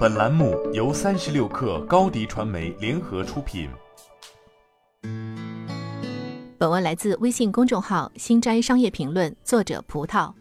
[0.00, 3.68] 本栏目由三十六氪高低传媒联合出品。
[6.56, 10.32] 本文来自微信公众号“新斋商业评论”，作者葡萄。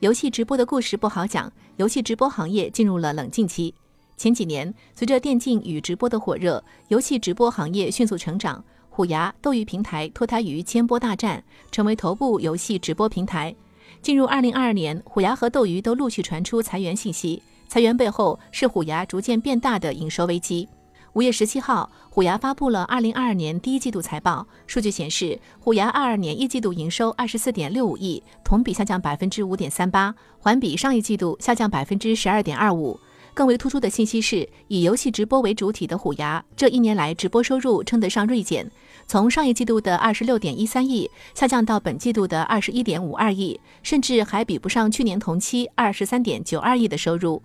[0.00, 3.74] 游戏直播的故事不好讲，游戏直播行业进入了冷静期。
[4.16, 8.64] 前几年，随着电竞与直播的火热，游戏直播行业迅速成长。
[8.88, 13.54] 虎牙、斗鱼平台脱胎于千波大战，成为头部游戏直播平台。
[14.00, 17.42] 进入二零二二年，虎牙和斗鱼都陆续传出裁员信息。
[17.68, 20.68] 裁员背后是虎牙逐渐变大的营收危机。
[21.14, 33.00] 五月十七号，虎牙发布了二零二二年第一季度财报，数据显示，虎牙二二年一季度营收二十四点六五亿，同比下降百分之五点三八，环比上一季度下降百分之十二点二五。
[33.32, 38.70] 更为突出的信息是，以游戏直播为主体的虎牙，这一年来直播收入称得上锐减，
[39.06, 47.42] 从上一季度的二十六点一三亿下降到本季度的二十一点五二亿，甚至还比不上去年同期二十三点九二亿的收入。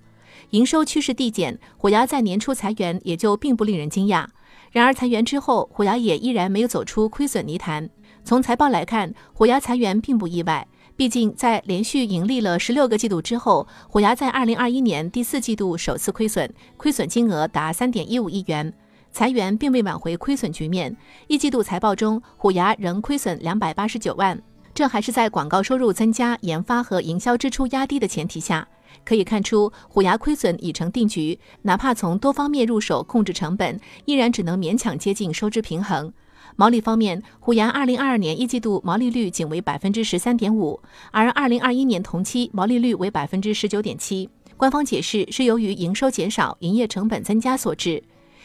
[0.49, 4.25] 营收趋势递减，虎牙在年初裁员也就并不令人惊讶。
[4.71, 7.89] 然而裁员之后，虎牙也依然没有走出亏损泥潭。
[8.23, 10.67] 从财报来看，虎牙裁员并不意外。
[10.95, 18.71] 毕竟，在连续盈利了十六个季度之后，虎牙在二零二一年第四季度首次亏损，亏损金额达三点一五亿元。
[19.11, 20.95] 裁员并未挽回亏损局面，
[21.27, 24.39] 一季度财报中，虎牙仍亏损两百八十九万。
[24.73, 28.65] 这还是在广告收入增加、研发和营销支出压低的前提下。
[29.03, 36.11] 可以看出，虎牙亏损已成定局，哪怕从多方面入手控制成本，依然只能勉强接近收支平衡。
[36.57, 40.79] 毛利方面，虎牙二零二二年一季度毛利率仅为百分之十三点五，
[41.11, 44.29] 而二零二一年同期毛利率为百分之十九点七。
[44.57, 48.03] 官方解释是由于营收减少、营业成本增加所致。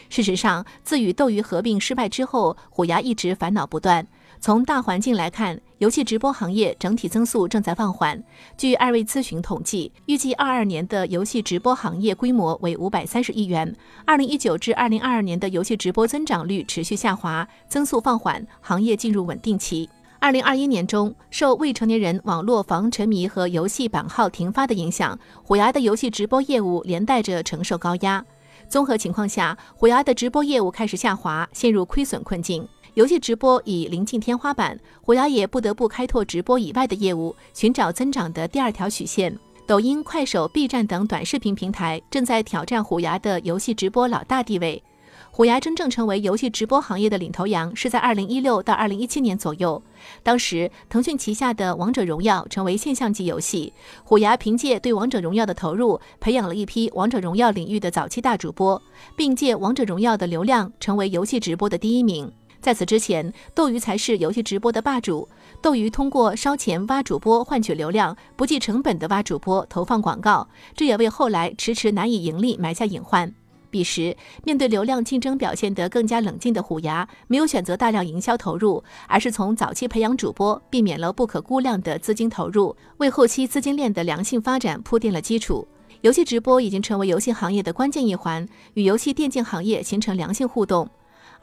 [0.09, 4.07] 事实上，自与斗鱼合并失败之后，虎牙一直烦恼不断。
[4.39, 8.23] 从大环境来看，游戏直播行业整体增速正在放缓。
[8.57, 13.77] 据艾瑞咨询统计，预计二二年的游戏直播行业规模为五百三十亿元。
[14.07, 19.87] 二零一九至二零二二年的游戏直播增长率持续下滑，增速放缓，行业进入稳定期。
[20.19, 28.25] 二零二一年中，受未成年人网络防沉迷和游戏版号停发的影响，虎牙的游戏直播业务连带着承受高压。
[28.67, 32.67] 综合情况下，虎牙的直播业务开始下滑，陷入亏损困境。
[32.97, 39.39] 游戏直播已临近天花板，虎牙也不得不开拓直播以外的业务，寻找增长的第二条曲线。
[39.67, 44.83] 抖音、快手、B 站等短视频平台正在挑战虎牙的游戏直播老大地位。
[45.31, 49.83] 虎牙真正成为游戏直播行业的领头羊，是在二零一六到二零一七年左右。
[50.23, 53.75] 当时，腾讯旗下的《王者荣耀》成为现象级游戏，
[54.05, 58.81] 虎牙凭借对《王者荣耀》的投入，培养了一批《王者荣耀》领域的早期大主播，
[59.15, 62.33] 并借《王者荣耀》的流量成为游戏直播的第一名。
[62.67, 65.29] 在此之前，斗鱼才是游戏直播的霸主。
[65.63, 73.33] 斗鱼通过烧钱挖主播换取流量，不计成本的挖主播投放广告，这也为后来迟迟难以盈利埋下隐患。
[73.71, 85.65] 彼时，面对流量竞争表现得更加冷静的虎牙，没有选择大量营销投入，而是从早期培养主播，避免了不可估量的资金投入，为后期资金链的良性发展铺垫了基础。
[86.01, 88.45] 游戏直播已经成为游戏行业的关键一环，
[88.75, 90.91] 与游戏电竞行业形成良性互动。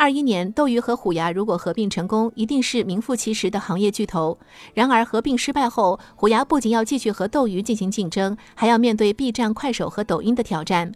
[0.03, 4.37] 二一年，斗鱼和虎牙如果合并成功，一定是名副其实的行业巨头。
[4.73, 10.91] 然而，合并失败后，虎牙不仅要继续和斗鱼进行竞争，还要面对 B 站、快手和抖音的挑战。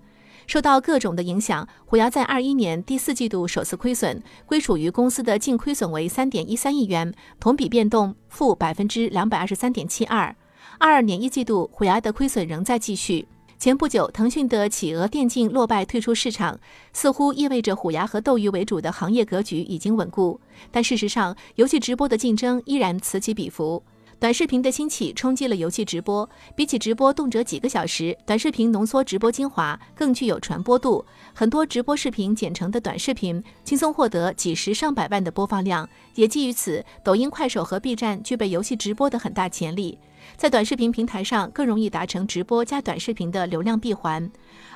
[0.46, 10.36] 受到各种的影响，虎牙在二一年第四季度首次亏损，归属于公司的净亏损为三点一三亿元，同比变动负百分之两百二十三点七二。
[10.80, 13.26] 二二年一季度，虎牙的亏损仍在继续。
[13.60, 16.60] 前不久，腾讯的企鹅电竞落败退出市场，
[16.94, 20.40] 似乎意味着虎牙和斗鱼为主的行业格局已经稳固。
[20.70, 23.82] 但事实上，游戏直播的竞争依然此起彼伏。
[24.20, 31.04] 短视频的兴起冲击了游戏直播，比起直播动辄几个小时，短视频浓缩直播精华更具有传播度。
[31.34, 35.88] 很多直播视频剪成的短视频，轻松获得几十上百万的播放量。
[36.14, 39.98] 也基于此，抖音、快手和 B 站具备游戏直播的很大潜力。
[40.36, 44.30] 在短视频平台上更容易达成直播加短视频的流量闭环，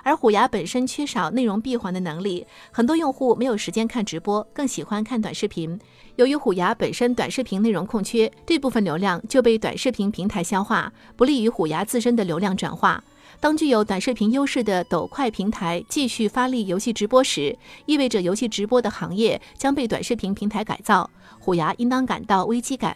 [0.03, 5.79] 而虎牙本身缺少内容闭环的能力，很多用户没有时间看直播，更喜欢看短视频。
[6.16, 13.03] 由于虎牙本身短视频内容空缺，这部分流量就被短视频平台消化，不利于虎牙自身的流量转化。
[13.40, 21.09] 当具有短视频优势的抖快平台继续发力游戏直播时，意味着游戏直播的行业将被短视频平台改造，
[21.40, 22.96] 虎牙应当感到危机感。